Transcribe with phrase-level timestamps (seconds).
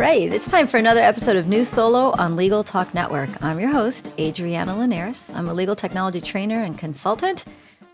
[0.00, 3.28] Right, it's time for another episode of New Solo on Legal Talk Network.
[3.42, 5.30] I'm your host, Adriana Linares.
[5.34, 7.44] I'm a legal technology trainer and consultant.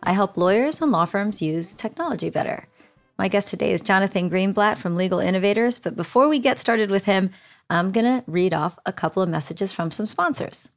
[0.05, 2.69] I help lawyers and law firms use technology better.
[3.19, 5.81] My guest today is Jonathan Greenblatt from Legal Innovators.
[5.81, 7.31] But before we get started with him,
[7.71, 10.71] I'm going to read off a couple of messages from some sponsors.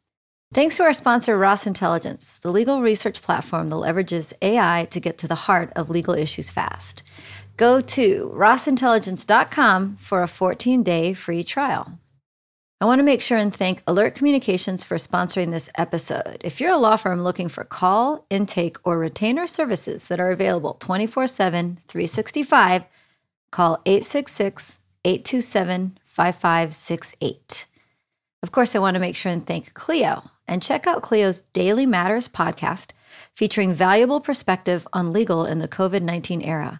[0.51, 5.19] Thanks to our sponsor, Ross Intelligence, the legal research platform that leverages AI to get
[5.19, 7.03] to the heart of legal issues fast.
[7.59, 11.99] Go to rossintelligence.com for a 14 day free trial.
[12.79, 16.37] I want to make sure and thank Alert Communications for sponsoring this episode.
[16.39, 20.75] If you're a law firm looking for call, intake, or retainer services that are available
[20.75, 22.85] 24 7, 365,
[23.51, 27.67] call 866 827 5568.
[28.41, 31.85] Of course, I want to make sure and thank Clio and check out Clio's Daily
[31.85, 32.91] Matters podcast
[33.35, 36.79] featuring valuable perspective on legal in the COVID 19 era.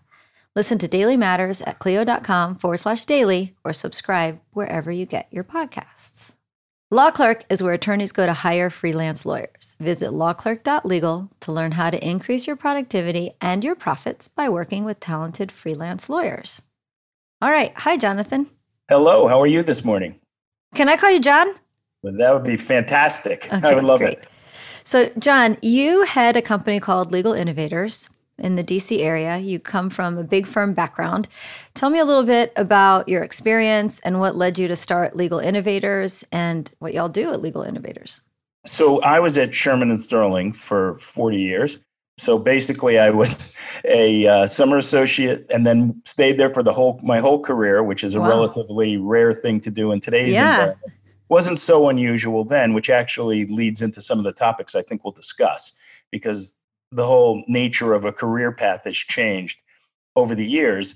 [0.59, 5.45] Listen to Daily Matters at clio.com forward slash daily or subscribe wherever you get your
[5.45, 6.33] podcasts.
[6.91, 9.77] Law Clerk is where attorneys go to hire freelance lawyers.
[9.80, 14.99] Visit lawclerk.legal to learn how to increase your productivity and your profits by working with
[14.99, 16.63] talented freelance lawyers.
[17.41, 17.71] All right.
[17.77, 18.49] Hi, Jonathan.
[18.89, 19.30] Hello.
[19.30, 20.19] How are you this morning?
[20.75, 21.47] Can I call you John?
[22.03, 23.47] Well, that would be fantastic.
[23.53, 24.17] Okay, I would love great.
[24.17, 24.27] it.
[24.83, 29.37] So, John, you had a company called Legal Innovators in the DC area.
[29.37, 31.27] You come from a big firm background.
[31.73, 35.39] Tell me a little bit about your experience and what led you to start Legal
[35.39, 38.21] Innovators and what y'all do at Legal Innovators.
[38.65, 41.80] So I was at Shearman and Sterling for 40 years.
[42.17, 43.55] So basically, I was
[43.86, 48.03] a uh, summer associate and then stayed there for the whole my whole career, which
[48.03, 48.30] is a wow.
[48.30, 50.52] relatively rare thing to do in today's yeah.
[50.52, 50.93] environment.
[51.30, 55.11] Wasn't so unusual then, which actually leads into some of the topics I think we'll
[55.11, 55.73] discuss
[56.11, 56.55] because
[56.92, 59.61] the whole nature of a career path has changed
[60.16, 60.95] over the years.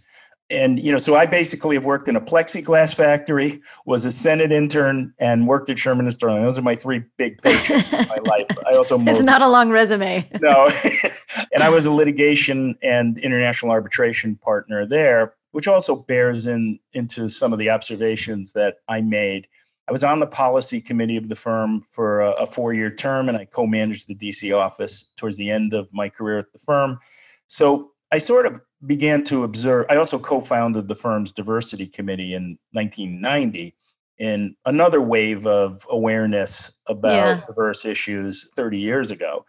[0.49, 4.51] And you know, so I basically have worked in a plexiglass factory, was a Senate
[4.51, 6.43] intern, and worked at Shearman and Sterling.
[6.43, 8.45] Those are my three big paychecks in my life.
[8.67, 10.29] I also it's not a long resume.
[10.41, 10.69] no,
[11.53, 17.29] and I was a litigation and international arbitration partner there, which also bears in into
[17.29, 19.47] some of the observations that I made
[19.87, 23.27] I was on the policy committee of the firm for a, a four year term,
[23.27, 26.59] and I co managed the DC office towards the end of my career at the
[26.59, 26.99] firm.
[27.47, 29.85] So I sort of began to observe.
[29.89, 33.75] I also co founded the firm's diversity committee in 1990
[34.19, 37.41] in another wave of awareness about yeah.
[37.47, 39.45] diverse issues 30 years ago.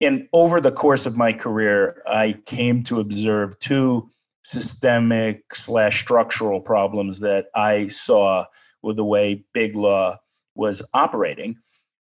[0.00, 4.10] And over the course of my career, I came to observe two
[4.44, 8.46] systemic slash structural problems that I saw
[8.82, 10.18] with the way big law
[10.54, 11.56] was operating.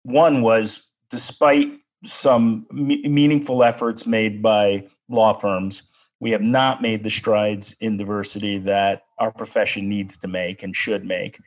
[0.03, 1.71] One was despite
[2.03, 5.83] some me- meaningful efforts made by law firms,
[6.19, 10.75] we have not made the strides in diversity that our profession needs to make and
[10.75, 11.39] should make.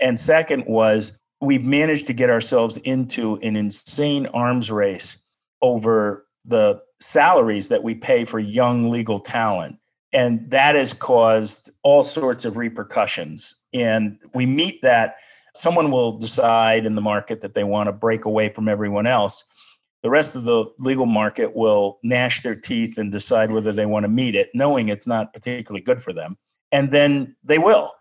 [0.00, 5.18] And second was we've managed to get ourselves into an insane arms race
[5.62, 9.78] over the salaries that we pay for young legal talent
[10.12, 13.56] and that has caused all sorts of repercussions.
[13.76, 15.16] And we meet that
[15.54, 19.44] someone will decide in the market that they want to break away from everyone else.
[20.02, 24.04] The rest of the legal market will gnash their teeth and decide whether they want
[24.04, 26.36] to meet it, knowing it's not particularly good for them.
[26.72, 27.92] And then they will.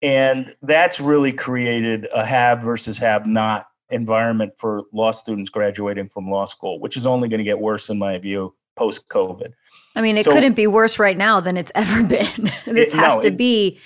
[0.00, 6.30] And that's really created a have versus have not environment for law students graduating from
[6.30, 9.52] law school, which is only going to get worse, in my view, post COVID.
[9.96, 12.52] I mean, it so, couldn't be worse right now than it's ever been.
[12.66, 13.78] this it, has no, to be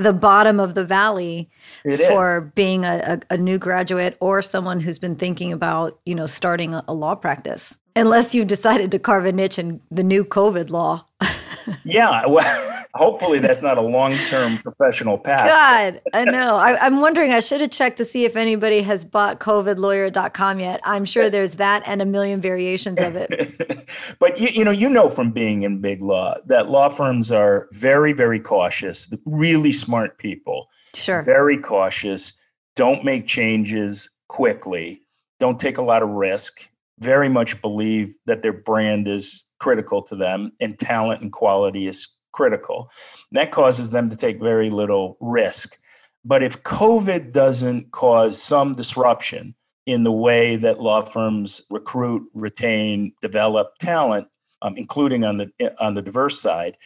[0.00, 1.50] the bottom of the valley
[1.82, 2.52] for is.
[2.54, 6.74] being a, a, a, new graduate or someone who's been thinking about, you know, starting
[6.74, 7.78] a, a law practice.
[7.96, 11.04] Unless you've decided to carve a niche in the new COVID law.
[11.84, 12.24] yeah.
[12.30, 15.48] Well, hopefully that's not a long-term professional path.
[15.48, 16.56] God, I know.
[16.56, 17.32] I, am wondering.
[17.32, 20.80] I should have checked to see if anybody has bought COVIDlawyer.com yet.
[20.84, 24.14] I'm sure there's that and a million variations of it.
[24.18, 27.68] but you, you know, you know from being in big law that law firms are
[27.72, 29.12] very, very cautious.
[29.24, 30.68] Really smart people.
[30.94, 31.22] Sure.
[31.22, 32.32] Very cautious.
[32.76, 35.02] Don't make changes quickly.
[35.38, 36.70] Don't take a lot of risk.
[36.98, 42.08] Very much believe that their brand is critical to them and talent and quality is
[42.32, 42.90] critical.
[43.32, 45.78] That causes them to take very little risk.
[46.24, 49.54] But if COVID doesn't cause some disruption
[49.86, 54.28] in the way that law firms recruit, retain, develop talent,
[54.62, 56.76] um, including on the on the diverse side,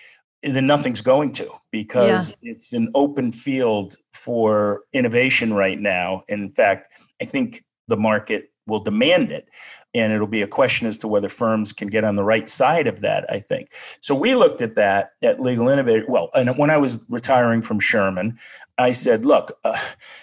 [0.42, 2.52] then nothing's going to because yeah.
[2.52, 6.22] it's an open field for innovation right now.
[6.28, 9.48] In fact, I think the market will demand it.
[9.94, 12.86] And it'll be a question as to whether firms can get on the right side
[12.86, 13.68] of that, I think.
[14.00, 16.04] So we looked at that at Legal Innovator.
[16.08, 18.38] Well, and when I was retiring from Shearman,
[18.76, 19.78] I said, look, uh,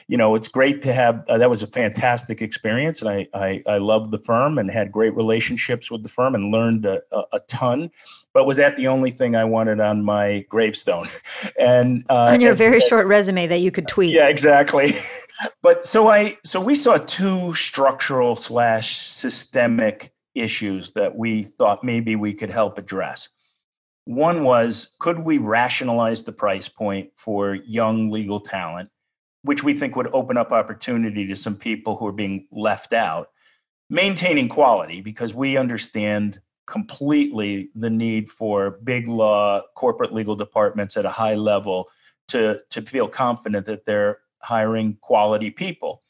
[0.08, 3.02] you know, it's great to have, uh, that was a fantastic experience.
[3.02, 6.52] And I, I, I loved the firm and had great relationships with the firm and
[6.52, 7.92] learned a, a, a ton.
[8.34, 11.08] But was that the only thing I wanted on my gravestone?
[11.60, 14.14] and uh, on your very short resume that you could tweet.
[14.14, 14.94] Yeah, exactly.
[15.62, 22.16] but so I, so we saw two structural slash systemic issues that we thought maybe
[22.16, 23.30] we could help address.
[24.06, 28.90] One was could we rationalize the price point for young legal talent,
[29.44, 33.28] which we think would open up opportunity to some people who are being left out,
[33.90, 36.40] maintaining quality because we understand
[36.72, 41.90] completely the need for big law corporate legal departments at a high level
[42.30, 46.02] to, to feel confident that they're hiring quality people.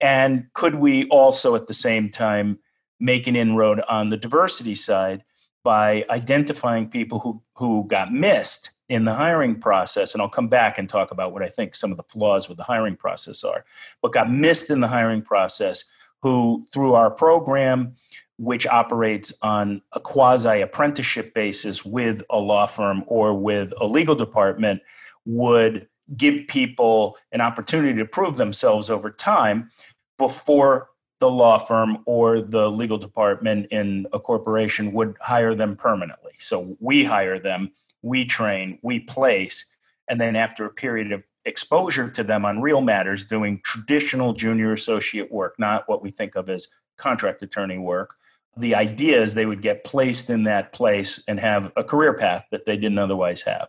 [0.00, 2.60] And could we also at the same time
[2.98, 5.22] make an inroad on the diversity side
[5.62, 10.14] by identifying people who, who got missed in the hiring process.
[10.14, 12.56] And I'll come back and talk about what I think some of the flaws with
[12.56, 13.66] the hiring process are,
[14.00, 15.84] but got missed in the hiring process,
[16.22, 17.96] who through our program,
[18.40, 24.14] which operates on a quasi apprenticeship basis with a law firm or with a legal
[24.14, 24.80] department,
[25.26, 29.70] would give people an opportunity to prove themselves over time
[30.16, 30.88] before
[31.18, 36.32] the law firm or the legal department in a corporation would hire them permanently.
[36.38, 39.66] So we hire them, we train, we place,
[40.08, 44.72] and then after a period of exposure to them on real matters, doing traditional junior
[44.72, 48.14] associate work, not what we think of as contract attorney work.
[48.56, 52.44] The idea is they would get placed in that place and have a career path
[52.50, 53.68] that they didn't otherwise have.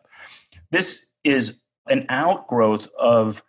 [0.71, 3.43] This is an outgrowth of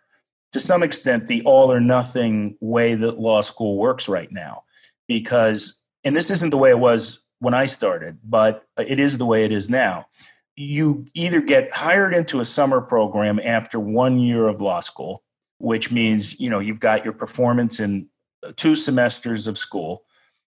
[0.51, 4.63] to some extent the all or nothing way that law school works right now
[5.07, 9.25] because and this isn't the way it was when I started, but it is the
[9.25, 10.07] way it is now.
[10.55, 15.23] You either get hired into a summer program after one year of law school,
[15.57, 18.07] which means you know you've got your performance in
[18.55, 20.03] two semesters of school.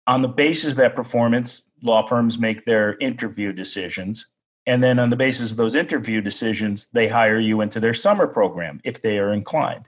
[0.08, 4.28] On the basis of that performance, law firms make their interview decisions.
[4.66, 8.28] And then on the basis of those interview decisions, they hire you into their summer
[8.28, 9.88] program if they are inclined.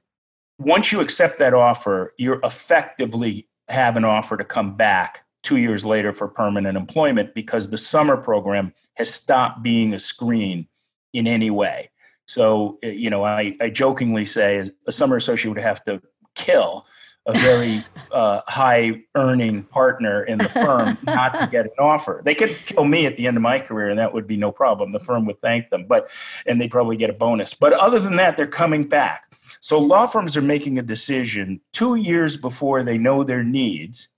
[0.58, 5.86] Once you accept that offer, you effectively have an offer to come back two years
[5.86, 10.68] later for permanent employment because the summer program has stopped being a screen
[11.14, 11.90] in any way.
[12.28, 16.02] So, eh, you know, I, I jokingly say a summer associate would have to
[16.36, 16.86] kill
[17.30, 22.22] a very uh, high earning partner in the firm not to get an offer.
[22.26, 24.52] They could kill me at the end of my career, and that would be no
[24.52, 24.92] problem.
[24.92, 26.10] The firm would thank them, but
[26.46, 27.54] and they'd probably get a bonus.
[27.54, 29.36] But other than that, they're coming back.
[29.62, 34.10] So law firms are making a decision two years before they know their needs,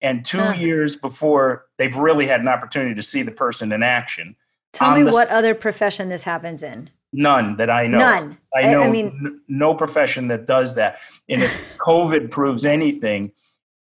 [0.00, 0.52] and two huh.
[0.52, 4.36] years before they've really had an opportunity to see the person in action.
[4.72, 6.90] Tell me what other profession this happens in.
[7.12, 7.98] None that I know.
[7.98, 8.38] None.
[8.54, 10.98] I know I, I mean, n- no profession that does that.
[11.28, 13.32] And if COVID proves anything,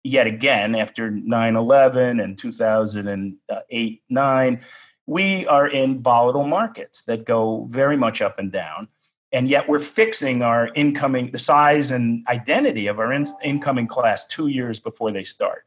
[0.04, 4.62] yet again, after 9 11 and 2008 uh, 9,
[5.06, 8.88] we are in volatile markets that go very much up and down.
[9.32, 14.26] And yet we're fixing our incoming, the size and identity of our in- incoming class
[14.28, 15.66] two years before they start.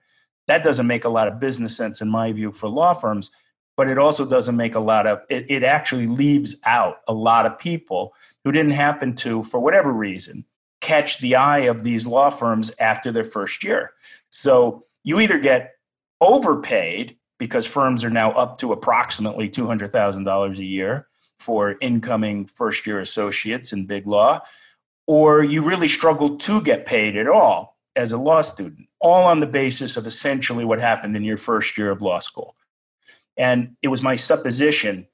[0.49, 3.31] That doesn't make a lot of business sense, in my view, for law firms
[3.77, 7.47] but it also doesn't make a lot of it, it actually leaves out a lot
[7.47, 8.15] of people
[8.45, 10.45] who didn't happen to for whatever reason
[10.81, 13.93] catch the eye of these law firms after their first year.
[14.31, 15.77] So you either get
[16.21, 23.01] overpaid because firms are now up to approximately $200000 a year for incoming first year
[23.01, 24.41] associates in big law
[25.07, 29.41] or you really struggle to get paid at all as a law student all on
[29.41, 32.55] the basis of essentially what happened in your first year of law school
[33.37, 35.07] and it was my supposition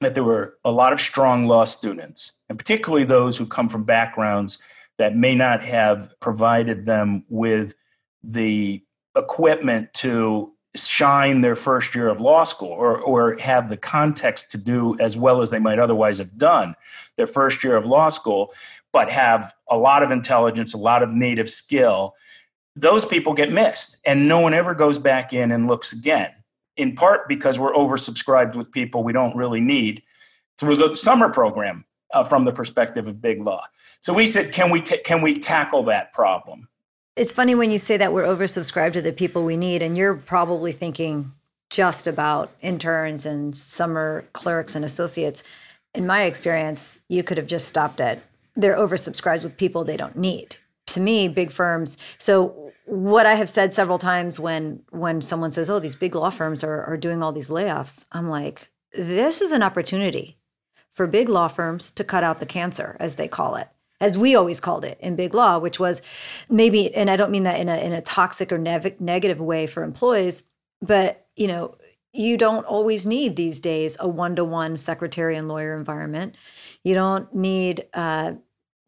[0.00, 3.84] that there were a lot of strong law students, and particularly those who come from
[3.84, 4.58] backgrounds
[4.98, 7.74] that may not have provided them with
[8.22, 8.82] the
[9.16, 14.58] equipment to shine their first year of law school or, or have the context to
[14.58, 16.74] do as well as they might otherwise have done
[17.16, 18.52] their first year of law school,
[18.92, 22.14] but have a lot of intelligence, a lot of native skill.
[22.74, 26.30] Those people get missed, and no one ever goes back in and looks again
[26.76, 30.02] in part because we're oversubscribed with people we don't really need
[30.58, 33.64] through the summer program uh, from the perspective of big law.
[34.00, 36.68] So we said, can we, t- can we tackle that problem?
[37.16, 40.14] It's funny when you say that we're oversubscribed to the people we need, and you're
[40.14, 41.30] probably thinking
[41.68, 45.42] just about interns and summer clerks and associates.
[45.94, 48.22] In my experience, you could have just stopped at
[48.56, 50.56] they're oversubscribed with people they don't need.
[50.88, 51.96] To me, big firms.
[52.18, 56.28] So what I have said several times when when someone says, "Oh, these big law
[56.28, 60.36] firms are are doing all these layoffs," I'm like, "This is an opportunity
[60.90, 63.68] for big law firms to cut out the cancer, as they call it."
[63.98, 66.02] As we always called it in big law, which was
[66.50, 69.66] maybe, and I don't mean that in a in a toxic or nev- negative way
[69.66, 70.42] for employees,
[70.82, 71.76] but you know,
[72.12, 76.34] you don't always need these days a one-to-one secretary and lawyer environment.
[76.84, 78.36] You don't need a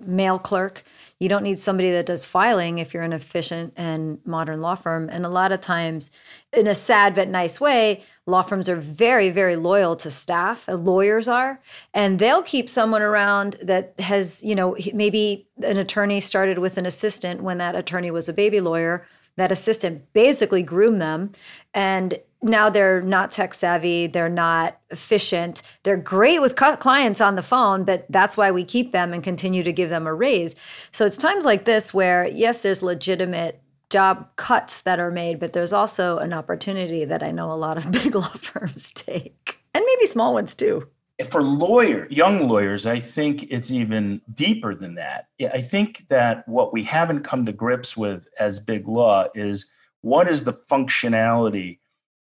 [0.00, 0.84] mail clerk.
[1.24, 5.08] You don't need somebody that does filing if you're an efficient and modern law firm.
[5.08, 6.10] And a lot of times,
[6.52, 10.68] in a sad but nice way, law firms are very, very loyal to staff.
[10.68, 11.62] Uh, lawyers are,
[11.94, 16.84] and they'll keep someone around that has, you know, maybe an attorney started with an
[16.84, 19.06] assistant when that attorney was a baby lawyer.
[19.36, 21.32] That assistant basically groomed them,
[21.72, 25.62] and now they're not tech savvy they're not efficient.
[25.82, 29.62] They're great with clients on the phone but that's why we keep them and continue
[29.62, 30.54] to give them a raise.
[30.92, 33.60] So it's times like this where yes there's legitimate
[33.90, 37.76] job cuts that are made but there's also an opportunity that i know a lot
[37.76, 40.88] of big law firms take and maybe small ones too.
[41.30, 45.28] For lawyer young lawyers i think it's even deeper than that.
[45.40, 49.70] I think that what we haven't come to grips with as big law is
[50.00, 51.78] what is the functionality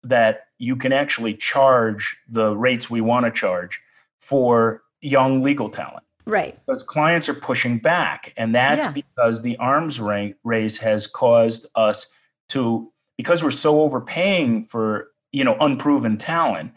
[0.09, 3.81] that you can actually charge the rates we want to charge
[4.19, 6.05] for young legal talent.
[6.27, 6.59] Right.
[6.67, 8.35] Because clients are pushing back.
[8.37, 8.93] And that's yeah.
[8.93, 12.13] because the arms race has caused us
[12.51, 16.73] to, because we're so overpaying for, you know, unproven talent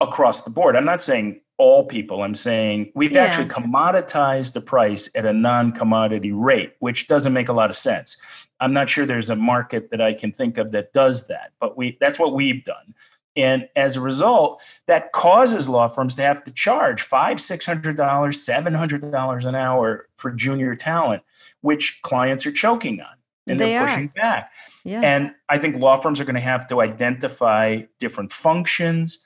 [0.00, 0.76] across the board.
[0.76, 2.22] I'm not saying all people.
[2.22, 3.24] I'm saying we've yeah.
[3.24, 7.76] actually commoditized the price at a non commodity rate, which doesn't make a lot of
[7.76, 8.20] sense.
[8.60, 11.76] I'm not sure there's a market that I can think of that does that, but
[11.76, 12.94] we that's what we've done.
[13.36, 17.96] And as a result, that causes law firms to have to charge five, six hundred
[17.96, 21.22] dollars, seven hundred dollars an hour for junior talent,
[21.60, 24.52] which clients are choking on and they are pushing back.
[24.84, 25.00] Yeah.
[25.00, 29.25] And I think law firms are going to have to identify different functions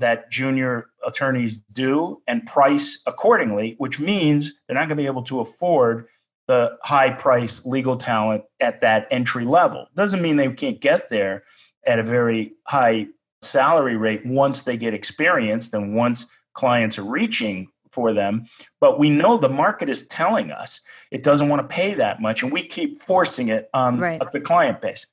[0.00, 5.22] that junior attorneys do and price accordingly, which means they're not going to be able
[5.22, 6.06] to afford
[6.48, 9.86] the high price legal talent at that entry level.
[9.94, 11.44] Doesn't mean they can't get there
[11.86, 13.06] at a very high
[13.42, 18.46] salary rate once they get experienced and once clients are reaching for them.
[18.80, 20.80] But we know the market is telling us
[21.10, 24.20] it doesn't want to pay that much, and we keep forcing it on right.
[24.32, 25.06] the client base.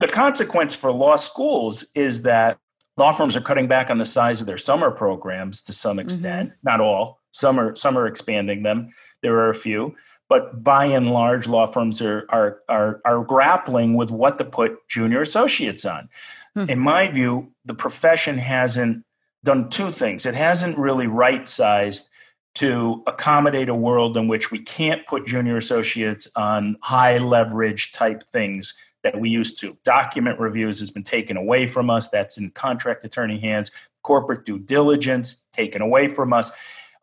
[0.00, 2.58] The consequence for law schools is that
[3.00, 6.50] law firms are cutting back on the size of their summer programs to some extent,
[6.50, 6.68] mm-hmm.
[6.68, 7.18] not all.
[7.32, 8.92] Some are some are expanding them.
[9.22, 9.96] There are a few
[10.30, 14.88] but by and large, law firms are are are, are grappling with what to put
[14.88, 16.08] junior associates on.
[16.54, 16.70] Hmm.
[16.70, 19.04] In my view, the profession hasn't
[19.42, 20.24] done two things.
[20.24, 22.08] It hasn't really right sized
[22.54, 28.22] to accommodate a world in which we can't put junior associates on high leverage type
[28.30, 29.76] things that we used to.
[29.84, 32.08] Document reviews has been taken away from us.
[32.08, 33.70] That's in contract attorney hands.
[34.02, 36.52] Corporate due diligence taken away from us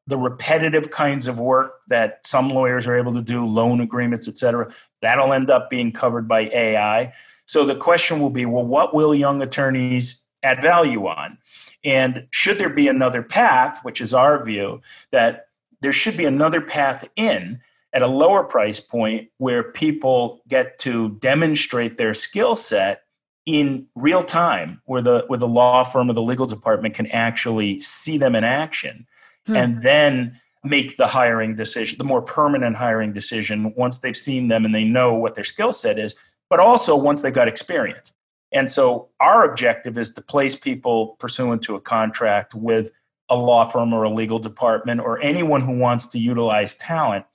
[0.08, 4.38] the repetitive kinds of work that some lawyers are able to do, loan agreements, et
[4.38, 7.14] cetera, that'll end up being covered by AI.
[7.46, 11.38] So the question will be well, what will young attorneys add value on?
[11.84, 15.48] And should there be another path, which is our view, that
[15.82, 17.60] there should be another path in
[17.98, 23.02] at a lower price point where people get to demonstrate their skill set
[23.48, 27.80] in real time where the where the law firm or the legal department can actually
[27.80, 29.08] see them in action
[29.48, 29.56] hmm.
[29.56, 34.64] and then make the hiring decision, the more permanent hiring decision once they've seen them
[34.64, 36.14] and they know what their skill set is,
[36.52, 38.14] but also once they've got experience.
[38.52, 42.92] And so our objective is to place people pursuant to a contract with
[43.28, 47.26] a law firm or a legal department or anyone who wants to utilize talent.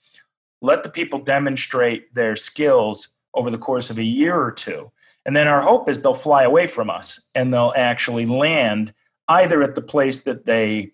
[0.62, 4.90] Let the people demonstrate their skills over the course of a year or two.
[5.26, 8.95] And then our hope is they'll fly away from us and they'll actually land
[9.28, 10.92] either at the place that they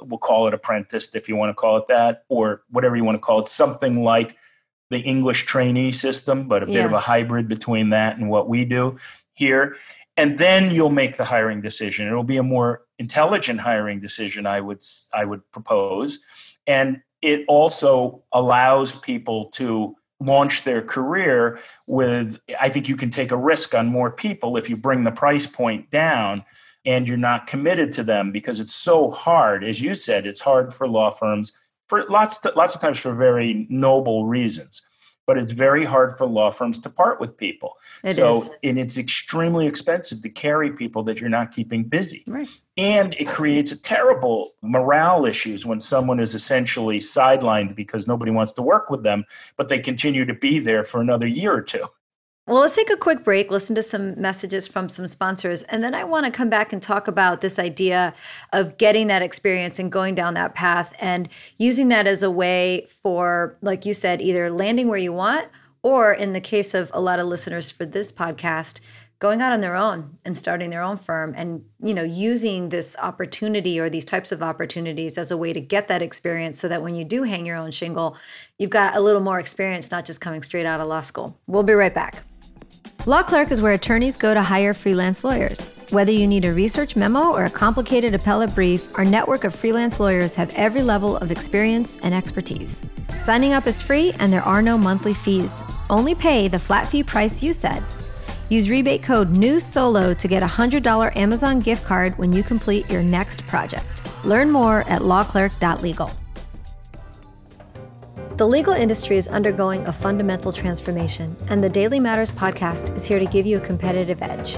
[0.00, 3.16] we'll call it apprentice if you want to call it that, or whatever you want
[3.16, 4.36] to call it, something like
[4.90, 6.84] the English trainee system, but a bit yeah.
[6.84, 8.98] of a hybrid between that and what we do
[9.34, 9.76] here.
[10.16, 12.06] And then you'll make the hiring decision.
[12.06, 16.20] It'll be a more intelligent hiring decision, I would I would propose.
[16.66, 23.32] And it also allows people to launch their career with I think you can take
[23.32, 26.44] a risk on more people if you bring the price point down
[26.86, 29.64] and you're not committed to them because it's so hard.
[29.64, 31.52] As you said it's hard for law firms
[31.88, 34.82] for lots to, lots of times for very noble reasons
[35.26, 37.78] but it's very hard for law firms to part with people.
[38.02, 38.52] It so, is.
[38.62, 42.24] and it's extremely expensive to carry people that you're not keeping busy.
[42.26, 42.48] Right.
[42.76, 48.52] And it creates a terrible morale issues when someone is essentially sidelined because nobody wants
[48.52, 49.24] to work with them,
[49.56, 51.86] but they continue to be there for another year or two.
[52.46, 55.94] Well, let's take a quick break, listen to some messages from some sponsors, and then
[55.94, 58.12] I want to come back and talk about this idea
[58.52, 62.86] of getting that experience and going down that path and using that as a way
[62.86, 65.48] for, like you said, either landing where you want
[65.82, 68.80] or, in the case of a lot of listeners for this podcast,
[69.20, 72.94] going out on their own and starting their own firm and you know using this
[72.98, 76.82] opportunity or these types of opportunities as a way to get that experience so that
[76.82, 78.18] when you do hang your own shingle
[78.58, 81.38] you've got a little more experience not just coming straight out of law school.
[81.46, 82.22] We'll be right back
[83.06, 85.72] Law Clerk is where attorneys go to hire freelance lawyers.
[85.90, 90.00] Whether you need a research memo or a complicated appellate brief, our network of freelance
[90.00, 92.82] lawyers have every level of experience and expertise.
[93.10, 95.52] Signing up is free and there are no monthly fees.
[95.90, 97.82] Only pay the flat fee price you set.
[98.48, 103.02] Use rebate code NEWSOLO to get a $100 Amazon gift card when you complete your
[103.02, 103.84] next project.
[104.24, 106.10] Learn more at lawclerk.legal.
[108.36, 113.20] The legal industry is undergoing a fundamental transformation, and the Daily Matters podcast is here
[113.20, 114.56] to give you a competitive edge.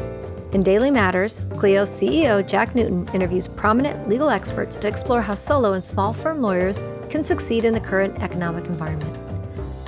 [0.54, 5.74] In Daily Matters, Clio's CEO Jack Newton interviews prominent legal experts to explore how solo
[5.74, 9.14] and small firm lawyers can succeed in the current economic environment.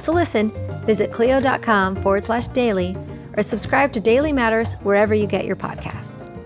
[0.02, 0.50] To listen,
[0.84, 2.94] visit clio.com forward slash daily
[3.38, 6.37] or subscribe to Daily Matters wherever you get your podcasts.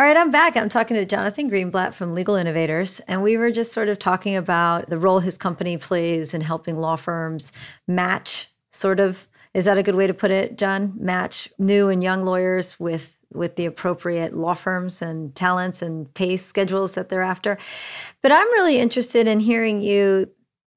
[0.00, 0.56] All right, I'm back.
[0.56, 4.34] I'm talking to Jonathan Greenblatt from Legal Innovators, and we were just sort of talking
[4.34, 7.52] about the role his company plays in helping law firms
[7.86, 10.94] match, sort of, is that a good way to put it, John?
[10.96, 16.38] Match new and young lawyers with with the appropriate law firms and talents and pay
[16.38, 17.58] schedules that they're after.
[18.22, 20.30] But I'm really interested in hearing you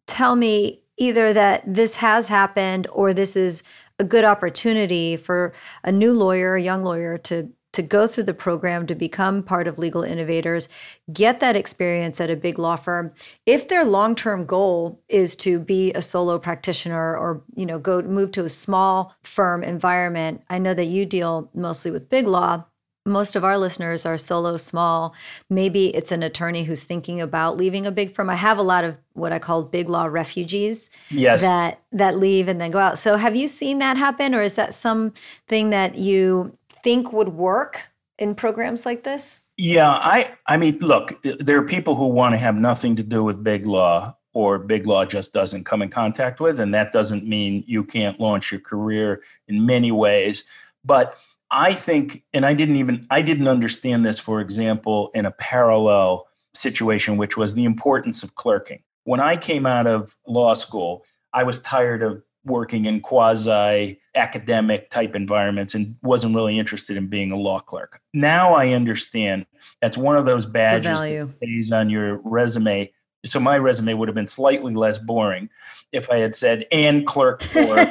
[0.06, 3.64] tell me either that this has happened or this is
[4.00, 5.54] a good opportunity for
[5.86, 9.68] a new lawyer, a young lawyer to to go through the program to become part
[9.68, 10.70] of legal innovators
[11.12, 13.12] get that experience at a big law firm.
[13.46, 18.32] If their long-term goal is to be a solo practitioner or you know go move
[18.34, 22.64] to a small firm environment i know that you deal mostly with big law.
[23.06, 25.14] Most of our listeners are solo small.
[25.50, 28.30] Maybe it's an attorney who's thinking about leaving a big firm.
[28.30, 31.42] I have a lot of what i call big law refugees Yes.
[31.42, 32.98] that that leave and then go out.
[32.98, 37.90] So have you seen that happen or is that something that you think would work
[38.20, 39.42] in programs like this?
[39.58, 43.24] Yeah, I I mean, look, there are people who want to have nothing to do
[43.24, 47.28] with big law or big law just doesn't come in contact with and that doesn't
[47.28, 50.44] mean you can't launch your career in many ways,
[50.84, 51.18] but
[51.52, 56.28] I think and I didn't even I didn't understand this for example in a parallel
[56.56, 58.82] situation which was the importance of clerking.
[59.04, 64.90] When I came out of law school, I was tired of working in quasi academic
[64.90, 68.00] type environments and wasn't really interested in being a law clerk.
[68.14, 69.46] Now I understand
[69.82, 72.92] that's one of those badges that stays on your resume.
[73.26, 75.50] So my resume would have been slightly less boring
[75.92, 77.86] if I had said and clerk for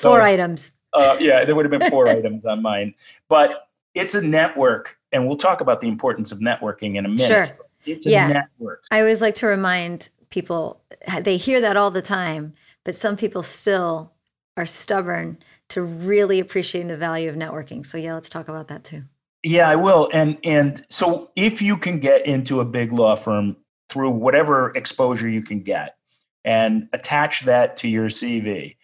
[0.00, 0.72] Four items.
[0.94, 2.94] uh, yeah, there would have been four items on mine.
[3.28, 7.48] But it's a network, and we'll talk about the importance of networking in a minute.
[7.48, 7.58] Sure.
[7.86, 8.28] It's a Yeah.
[8.28, 8.84] network.
[8.90, 10.80] I always like to remind people
[11.22, 14.12] they hear that all the time, but some people still
[14.56, 17.84] are stubborn to really appreciating the value of networking.
[17.84, 19.02] So yeah, let's talk about that too.
[19.42, 20.08] Yeah, I will.
[20.12, 23.56] And and so if you can get into a big law firm
[23.88, 25.96] through whatever exposure you can get
[26.44, 28.76] and attach that to your CV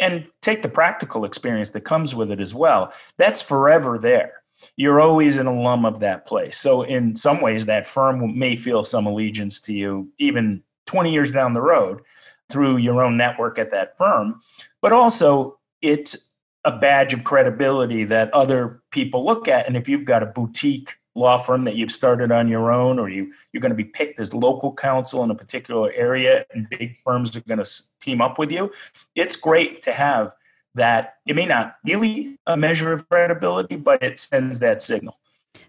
[0.00, 4.42] and take the practical experience that comes with it as well, that's forever there.
[4.76, 6.56] You're always an alum of that place.
[6.56, 11.32] So in some ways that firm may feel some allegiance to you even 20 years
[11.32, 12.02] down the road
[12.48, 14.40] through your own network at that firm,
[14.82, 16.30] but also it's
[16.64, 19.66] a badge of credibility that other people look at.
[19.66, 23.08] And if you've got a boutique law firm that you've started on your own, or
[23.08, 26.96] you you're going to be picked as local counsel in a particular area, and big
[26.96, 27.70] firms are going to
[28.00, 28.72] team up with you,
[29.14, 30.34] it's great to have
[30.74, 31.16] that.
[31.26, 35.18] It may not really a measure of credibility, but it sends that signal.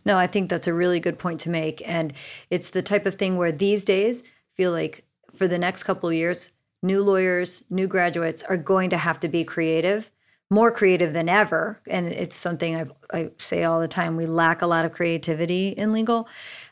[0.06, 1.88] No, I think that's a really good point to make.
[1.88, 2.14] And
[2.50, 4.24] it's the type of thing where these days
[4.54, 5.04] feel like
[5.36, 6.52] for the next couple of years,
[6.86, 10.12] new lawyers, new graduates are going to have to be creative,
[10.50, 11.82] more creative than ever.
[11.88, 15.70] And it's something I've, I say all the time we lack a lot of creativity
[15.70, 16.28] in legal.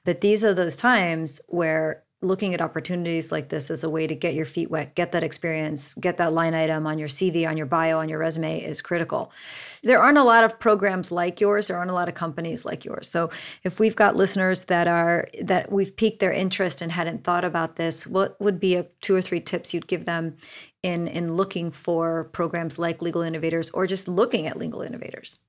[0.06, 4.16] But these are those times where looking at opportunities like this as a way to
[4.16, 7.58] get your feet wet, get that experience, get that line item on your CV, on
[7.58, 9.32] your bio, on your resume is critical.
[9.84, 12.86] There aren't a lot of programs like yours, there aren't a lot of companies like
[12.86, 13.08] yours.
[13.08, 13.30] So
[13.64, 17.76] if we've got listeners that are that we've piqued their interest and hadn't thought about
[17.76, 20.38] this, what would be a two or three tips you'd give them
[20.84, 25.40] in in looking for programs like Legal Innovators or just looking at legal innovators?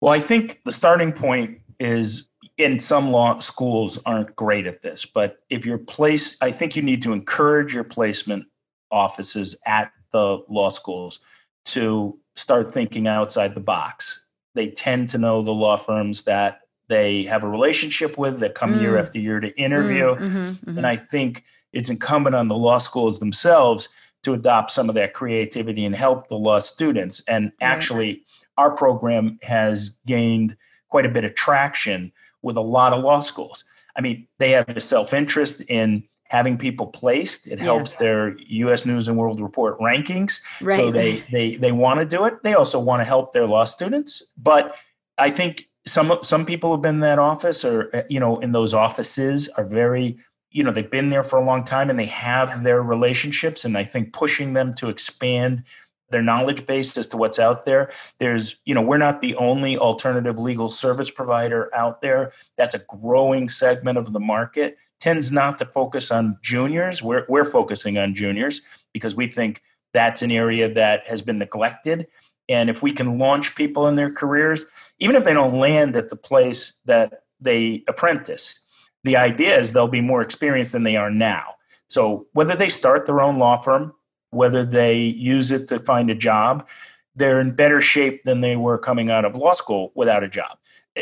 [0.00, 5.04] Well, I think the starting point is in some law schools aren't great at this,
[5.04, 8.46] but if you're placed, I think you need to encourage your placement
[8.90, 11.20] offices at the law schools
[11.66, 14.24] to start thinking outside the box.
[14.54, 18.74] They tend to know the law firms that they have a relationship with that come
[18.74, 18.80] mm.
[18.80, 20.14] year after year to interview.
[20.14, 20.78] Mm, mm-hmm, mm-hmm.
[20.78, 23.88] And I think it's incumbent on the law schools themselves
[24.22, 27.22] to adopt some of that creativity and help the law students.
[27.28, 28.24] And actually,
[28.56, 30.56] our program has gained
[30.88, 33.64] quite a bit of traction with a lot of law schools.
[33.96, 37.46] I mean, they have a self interest in having people placed.
[37.46, 38.84] It helps their U.S.
[38.84, 40.76] News and World Report rankings, right.
[40.76, 42.42] so they they they want to do it.
[42.42, 44.74] They also want to help their law students, but
[45.16, 48.74] I think some some people who've been in that office or you know in those
[48.74, 50.18] offices are very
[50.50, 53.76] you know they've been there for a long time and they have their relationships and
[53.76, 55.62] i think pushing them to expand
[56.10, 57.90] their knowledge base as to what's out there.
[58.18, 62.32] There's, you know, we're not the only alternative legal service provider out there.
[62.56, 64.78] That's a growing segment of the market.
[65.00, 67.02] Tends not to focus on juniors.
[67.02, 72.06] We're, we're focusing on juniors because we think that's an area that has been neglected.
[72.48, 74.64] And if we can launch people in their careers,
[74.98, 78.64] even if they don't land at the place that they apprentice,
[79.04, 81.54] the idea is they'll be more experienced than they are now.
[81.86, 83.94] So whether they start their own law firm,
[84.30, 86.66] whether they use it to find a job,
[87.14, 90.58] they're in better shape than they were coming out of law school without a job.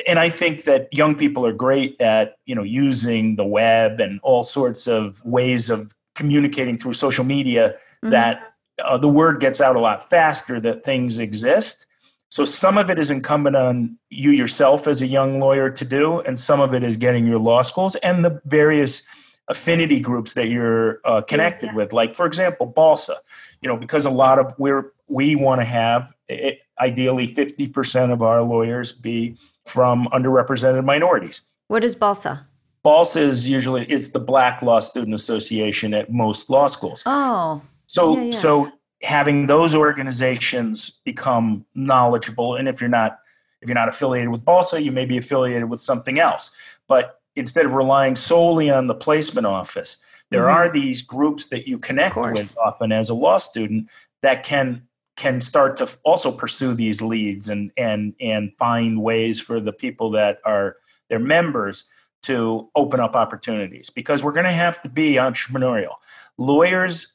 [0.07, 4.21] And I think that young people are great at, you know, using the web and
[4.23, 8.11] all sorts of ways of communicating through social media mm-hmm.
[8.11, 11.87] that uh, the word gets out a lot faster that things exist.
[12.31, 16.21] So some of it is incumbent on you yourself as a young lawyer to do,
[16.21, 19.05] and some of it is getting your law schools and the various
[19.49, 21.75] affinity groups that you're uh, connected yeah.
[21.75, 21.93] with.
[21.93, 23.15] Like, for example, BALSA,
[23.61, 28.23] you know, because a lot of we're, we want to have it, ideally 50% of
[28.23, 31.43] our lawyers be from underrepresented minorities.
[31.69, 32.47] What is BALSA?
[32.85, 37.03] BALSA is usually it's the Black Law Student Association at most law schools.
[37.05, 37.61] Oh.
[37.87, 38.39] So yeah, yeah.
[38.39, 43.19] so having those organizations become knowledgeable and if you're not
[43.61, 46.53] if you're not affiliated with BALSA, you may be affiliated with something else.
[46.87, 49.99] But instead of relying solely on the placement office.
[50.31, 50.57] There mm-hmm.
[50.57, 53.89] are these groups that you connect with often as a law student
[54.23, 54.83] that can
[55.17, 60.11] can start to also pursue these leads and and and find ways for the people
[60.11, 60.77] that are
[61.09, 61.85] their members
[62.23, 65.95] to open up opportunities because we're going to have to be entrepreneurial.
[66.39, 67.15] Lawyers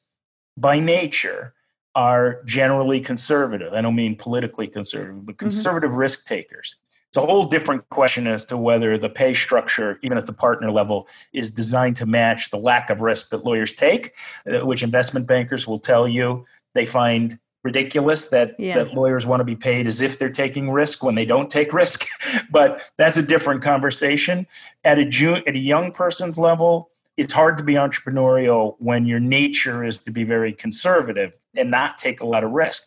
[0.55, 1.53] by nature
[1.95, 3.73] are generally conservative.
[3.73, 5.45] I don't mean politically conservative, but mm-hmm.
[5.45, 5.99] conservative mm-hmm.
[5.99, 6.77] risk takers.
[7.11, 10.71] It's a whole different question as to whether the pay structure, even at the partner
[10.71, 14.13] level, is designed to match the lack of risk that lawyers take,
[14.49, 18.75] uh, which investment bankers will tell you they find ridiculous that, yeah.
[18.75, 21.73] that lawyers want to be paid as if they're taking risk when they don't take
[21.73, 22.05] risk.
[22.49, 24.47] but that's a different conversation.
[24.85, 29.19] At a, June, at a young person's level, it's hard to be entrepreneurial when your
[29.19, 32.83] nature is to be very conservative and not take a lot of risk.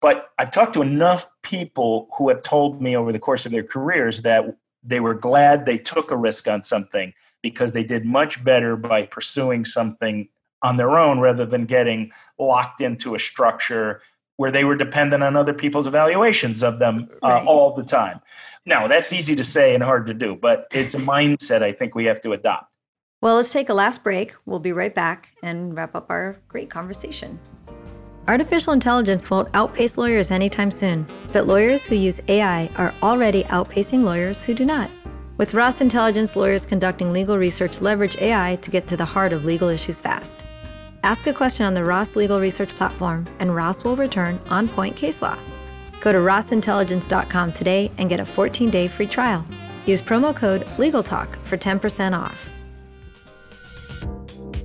[0.00, 3.62] But I've talked to enough people who have told me over the course of their
[3.62, 4.44] careers that
[4.82, 9.04] they were glad they took a risk on something because they did much better by
[9.04, 10.28] pursuing something
[10.62, 14.02] on their own rather than getting locked into a structure
[14.36, 17.46] where they were dependent on other people's evaluations of them uh, right.
[17.46, 18.20] all the time.
[18.64, 21.94] Now, that's easy to say and hard to do, but it's a mindset I think
[21.94, 22.72] we have to adopt.
[23.20, 24.34] Well, let's take a last break.
[24.46, 27.38] We'll be right back and wrap up our great conversation.
[28.28, 34.04] Artificial intelligence won't outpace lawyers anytime soon, but lawyers who use AI are already outpacing
[34.04, 34.90] lawyers who do not.
[35.36, 39.44] With Ross Intelligence, lawyers conducting legal research leverage AI to get to the heart of
[39.44, 40.36] legal issues fast.
[41.02, 44.96] Ask a question on the Ross Legal Research platform, and Ross will return on point
[44.96, 45.38] case law.
[46.00, 49.44] Go to rossintelligence.com today and get a 14 day free trial.
[49.86, 52.52] Use promo code LegalTalk for 10% off.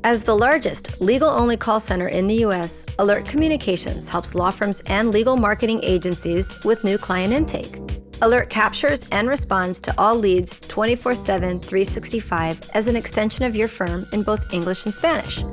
[0.05, 4.79] As the largest legal only call center in the US, Alert Communications helps law firms
[4.81, 7.79] and legal marketing agencies with new client intake.
[8.21, 13.67] Alert captures and responds to all leads 24 7, 365 as an extension of your
[13.67, 15.43] firm in both English and Spanish.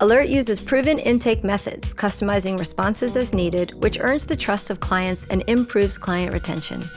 [0.00, 5.26] Alert uses proven intake methods, customizing responses as needed, which earns the trust of clients
[5.28, 6.88] and improves client retention.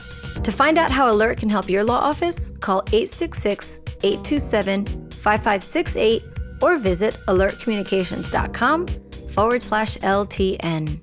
[0.42, 6.76] To find out how Alert can help your law office, call 866 827 5568 or
[6.78, 8.86] visit alertcommunications.com
[9.28, 11.00] forward slash LTN.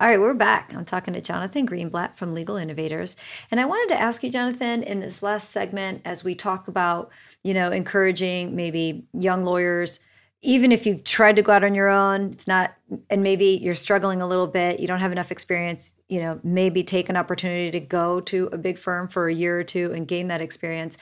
[0.00, 0.72] All right, we're back.
[0.74, 3.16] I'm talking to Jonathan Greenblatt from Legal Innovators.
[3.50, 7.10] And I wanted to ask you, Jonathan, in this last segment, as we talk about,
[7.42, 9.98] you know, encouraging maybe young lawyers,
[10.42, 12.74] even if you've tried to go out on your own, it's not,
[13.10, 16.84] and maybe you're struggling a little bit, you don't have enough experience, you know, maybe
[16.84, 20.06] take an opportunity to go to a big firm for a year or two and
[20.06, 20.96] gain that experience.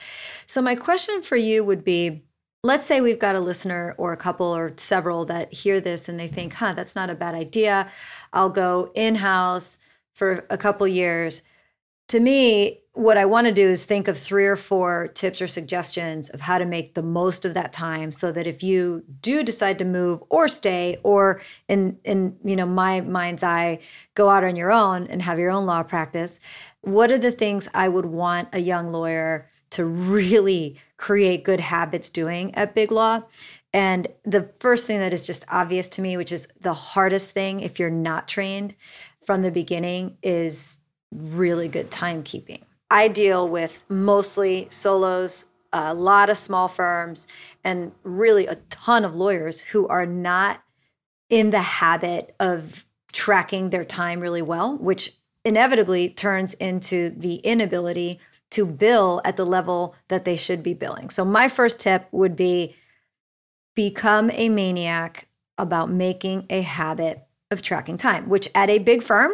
[0.47, 2.23] So, my question for you would be,
[2.67, 6.19] let's say we've got a listener or a couple or several that hear this and
[6.19, 7.89] they think, huh, that's not a bad idea.
[8.33, 9.79] I'll go in house
[10.13, 11.41] for a couple years.
[12.09, 15.47] To me, what I want to do is think of three or four tips or
[15.47, 19.43] suggestions of how to make the most of that time so that if you do
[19.43, 23.79] decide to move or stay or in in you know my mind's eye
[24.15, 26.39] go out on your own and have your own law practice,
[26.81, 32.09] what are the things I would want a young lawyer to really create good habits
[32.09, 33.21] doing at Big Law.
[33.73, 37.59] And the first thing that is just obvious to me, which is the hardest thing
[37.59, 38.73] if you're not trained
[39.25, 40.77] from the beginning, is
[41.11, 42.61] really good timekeeping.
[42.89, 47.27] I deal with mostly solos, a lot of small firms,
[47.63, 50.63] and really a ton of lawyers who are not
[51.29, 58.19] in the habit of tracking their time really well, which inevitably turns into the inability
[58.51, 61.09] to bill at the level that they should be billing.
[61.09, 62.75] So, my first tip would be
[63.75, 69.33] become a maniac about making a habit of tracking time, which at a big firm,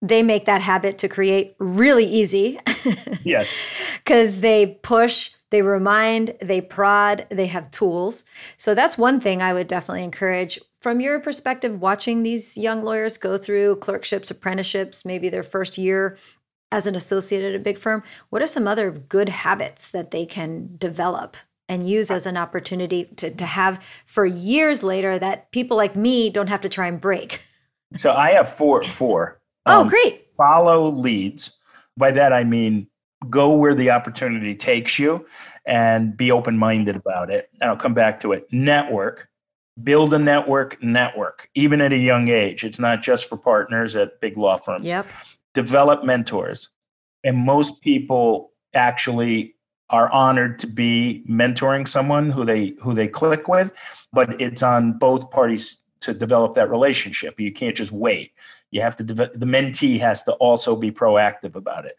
[0.00, 2.58] they make that habit to create really easy.
[3.22, 3.54] yes.
[3.98, 8.24] Because they push, they remind, they prod, they have tools.
[8.56, 10.58] So that's one thing I would definitely encourage.
[10.80, 16.16] From your perspective, watching these young lawyers go through clerkships, apprenticeships, maybe their first year
[16.72, 20.24] as an associate at a big firm, what are some other good habits that they
[20.24, 21.36] can develop
[21.68, 26.30] and use as an opportunity to, to have for years later that people like me
[26.30, 27.42] don't have to try and break?
[27.94, 28.82] So I have four.
[28.82, 29.38] Four.
[29.64, 30.26] Oh, um, great.
[30.36, 31.60] Follow leads.
[31.96, 32.88] By that I mean
[33.30, 35.24] go where the opportunity takes you
[35.64, 37.48] and be open minded about it.
[37.60, 38.48] And I'll come back to it.
[38.50, 39.28] Network.
[39.80, 42.64] Build a network, network, even at a young age.
[42.64, 44.86] It's not just for partners at big law firms.
[44.86, 45.06] Yep
[45.54, 46.70] develop mentors.
[47.24, 49.54] And most people actually
[49.90, 53.72] are honored to be mentoring someone who they who they click with,
[54.12, 57.38] but it's on both parties to develop that relationship.
[57.38, 58.32] You can't just wait.
[58.70, 61.96] You have to the mentee has to also be proactive about it.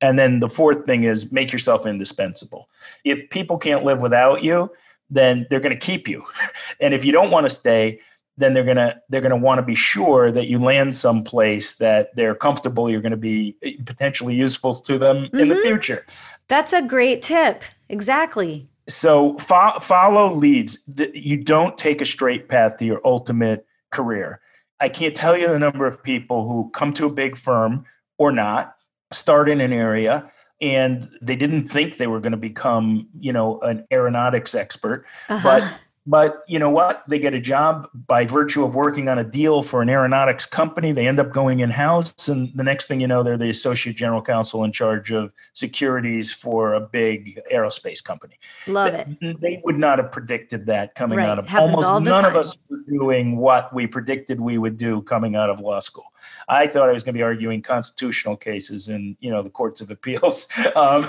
[0.00, 2.68] And then the fourth thing is make yourself indispensable.
[3.04, 4.70] If people can't live without you,
[5.10, 6.24] then they're going to keep you.
[6.80, 8.00] and if you don't want to stay,
[8.36, 12.34] then they're gonna they're gonna want to be sure that you land someplace that they're
[12.34, 12.90] comfortable.
[12.90, 15.38] You're going to be eh, potentially useful to them mm-hmm.
[15.38, 15.68] in the mm-hmm.
[15.68, 16.04] future.
[16.48, 17.62] That's a great tip.
[17.88, 18.68] Exactly.
[18.88, 20.78] So fo- follow leads.
[21.14, 24.40] You don't take a straight path to your ultimate career.
[24.80, 27.86] I can't tell you the number of people who come to a big firm
[28.18, 28.76] or not,
[29.12, 33.60] start in an area, and they didn't think they were going to become, you know,
[33.60, 35.42] an aeronautics expert, uh-huh.
[35.42, 37.02] but but you know what?
[37.08, 40.92] They get a job by virtue of working on a deal for an aeronautics company.
[40.92, 43.96] They end up going in house, and the next thing you know, they're the associate
[43.96, 48.38] general counsel in charge of securities for a big aerospace company.
[48.66, 49.40] Love they, it.
[49.40, 51.28] They would not have predicted that coming right.
[51.28, 52.32] out of Happens almost none time.
[52.32, 56.04] of us were doing what we predicted we would do coming out of law school.
[56.48, 59.80] I thought I was going to be arguing constitutional cases in you know the courts
[59.80, 61.06] of appeals, um,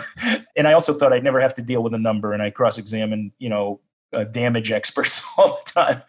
[0.56, 3.32] and I also thought I'd never have to deal with a number, and I cross-examined
[3.40, 3.82] you know
[4.16, 6.02] uh, damage experts all the time.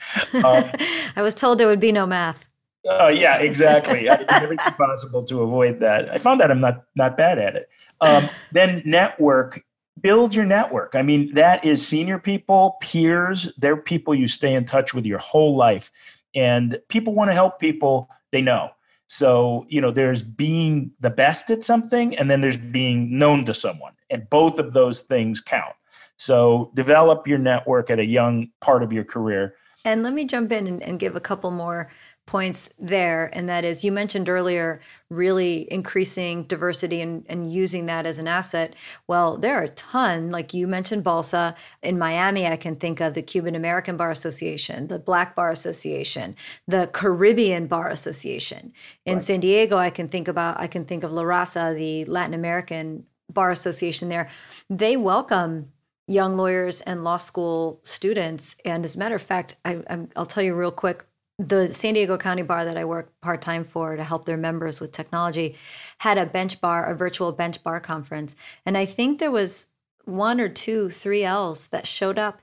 [0.44, 0.64] Um,
[1.16, 2.46] I was told there would be no math.
[2.88, 4.08] Oh uh, yeah, exactly.
[4.08, 6.08] I did everything possible to avoid that.
[6.08, 7.68] I found that I'm not not bad at it.
[8.00, 9.64] Um, then network,
[10.00, 10.94] build your network.
[10.94, 13.52] I mean, that is senior people, peers.
[13.58, 15.90] They're people you stay in touch with your whole life,
[16.34, 18.70] and people want to help people they know.
[19.08, 23.54] So you know, there's being the best at something, and then there's being known to
[23.54, 25.74] someone, and both of those things count.
[26.16, 29.54] So develop your network at a young part of your career.
[29.84, 31.92] And let me jump in and, and, give a couple more
[32.26, 33.30] points there.
[33.32, 38.26] And that is, you mentioned earlier, really increasing diversity and, and using that as an
[38.26, 38.74] asset.
[39.06, 41.54] Well, there are a ton, like you mentioned BALSA.
[41.84, 46.34] In Miami, I can think of the Cuban American Bar Association, the Black Bar Association,
[46.66, 48.72] the Caribbean Bar Association.
[49.04, 49.24] In right.
[49.24, 53.06] San Diego, I can think about, I can think of La Raza, the Latin American
[53.32, 54.28] Bar Association there.
[54.68, 55.70] They welcome
[56.06, 58.56] young lawyers and law school students.
[58.64, 59.82] And as a matter of fact, I,
[60.16, 61.04] will tell you real quick
[61.38, 64.80] the San Diego County Bar that I work part time for to help their members
[64.80, 65.56] with technology
[65.98, 68.36] had a bench bar, a virtual bench bar conference.
[68.64, 69.66] And I think there was
[70.04, 72.40] one or two, three L's that showed up.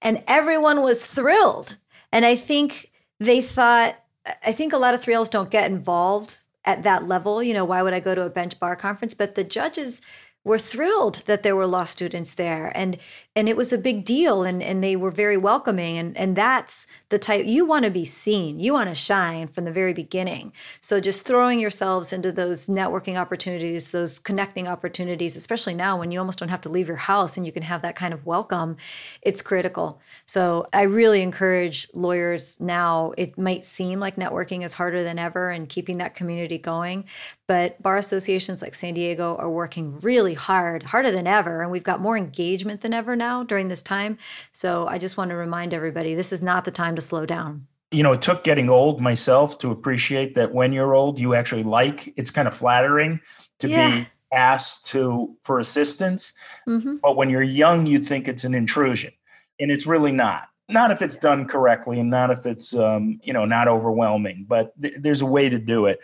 [0.00, 1.76] and everyone was thrilled.
[2.12, 3.96] And I think they thought,
[4.44, 7.42] I think a lot of 3Ls don't get involved at that level.
[7.42, 9.14] You know, why would I go to a bench bar conference?
[9.14, 10.02] But the judges
[10.44, 12.98] were thrilled that there were law students there and
[13.34, 16.86] and it was a big deal and and they were very welcoming and and that's
[17.10, 20.52] the type you want to be seen you want to shine from the very beginning.
[20.80, 26.18] So just throwing yourselves into those networking opportunities those connecting opportunities especially now when you
[26.18, 28.76] almost don't have to leave your house and you can have that kind of welcome
[29.22, 30.00] it's critical.
[30.26, 35.50] So i really encourage lawyers now it might seem like networking is harder than ever
[35.50, 37.04] and keeping that community going
[37.52, 41.82] but bar associations like san diego are working really hard harder than ever and we've
[41.82, 44.16] got more engagement than ever now during this time.
[44.52, 47.66] So I just want to remind everybody this is not the time to slow down.
[47.90, 51.62] You know, it took getting old myself to appreciate that when you're old, you actually
[51.62, 53.20] like it's kind of flattering
[53.58, 54.00] to yeah.
[54.00, 56.32] be asked to for assistance.
[56.66, 56.96] Mm-hmm.
[57.02, 59.12] But when you're young, you think it's an intrusion,
[59.60, 60.48] and it's really not.
[60.70, 64.46] Not if it's done correctly, and not if it's um, you know not overwhelming.
[64.48, 66.00] But th- there's a way to do it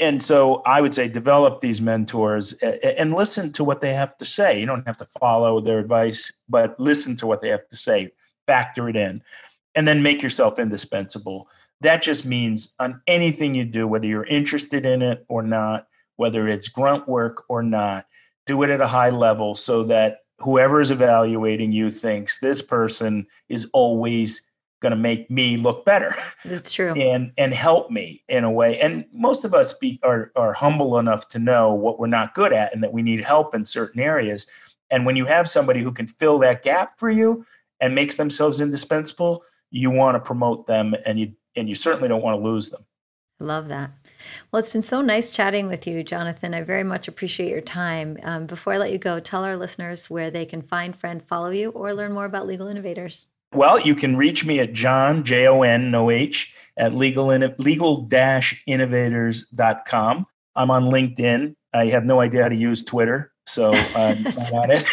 [0.00, 4.24] and so I would say develop these mentors and listen to what they have to
[4.24, 4.58] say.
[4.58, 8.12] You don't have to follow their advice, but listen to what they have to say,
[8.46, 9.22] factor it in,
[9.74, 11.48] and then make yourself indispensable.
[11.80, 15.86] That just means on anything you do, whether you're interested in it or not,
[16.16, 18.06] whether it's grunt work or not,
[18.46, 23.26] do it at a high level so that whoever is evaluating you thinks this person
[23.48, 24.42] is always
[24.80, 26.14] going to make me look better.
[26.44, 26.92] That's true.
[26.92, 28.80] And and help me in a way.
[28.80, 32.52] And most of us be, are are humble enough to know what we're not good
[32.52, 34.46] at and that we need help in certain areas.
[34.90, 37.44] And when you have somebody who can fill that gap for you
[37.80, 42.22] and makes themselves indispensable, you want to promote them and you and you certainly don't
[42.22, 42.84] want to lose them.
[43.40, 43.92] I love that.
[44.50, 46.54] Well, it's been so nice chatting with you, Jonathan.
[46.54, 48.18] I very much appreciate your time.
[48.24, 51.50] Um, before I let you go, tell our listeners where they can find, friend, follow
[51.50, 53.28] you, or learn more about Legal Innovators.
[53.52, 58.08] Well, you can reach me at John, J O N, no H, at legal, legal
[58.66, 60.26] innovators.com.
[60.56, 61.54] I'm on LinkedIn.
[61.72, 64.84] I have no idea how to use Twitter, so I'm not on it.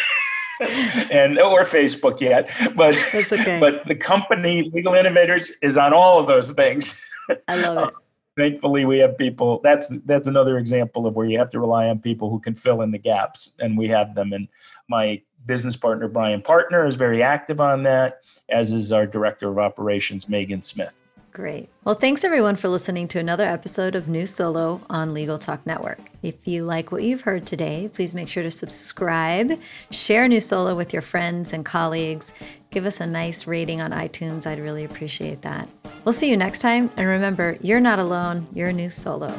[1.10, 3.60] and or Facebook yet, but okay.
[3.60, 7.04] but the company Legal Innovators is on all of those things.
[7.48, 7.94] I love it.
[8.38, 9.60] Thankfully, we have people.
[9.62, 12.82] That's that's another example of where you have to rely on people who can fill
[12.82, 14.32] in the gaps, and we have them.
[14.32, 14.48] And
[14.88, 19.58] my business partner Brian Partner is very active on that, as is our director of
[19.58, 21.00] operations Megan Smith.
[21.36, 21.68] Great.
[21.84, 26.00] Well, thanks everyone for listening to another episode of New Solo on Legal Talk Network.
[26.22, 30.74] If you like what you've heard today, please make sure to subscribe, share New Solo
[30.74, 32.32] with your friends and colleagues,
[32.70, 34.46] give us a nice rating on iTunes.
[34.46, 35.68] I'd really appreciate that.
[36.06, 36.90] We'll see you next time.
[36.96, 39.38] And remember, you're not alone, you're New Solo.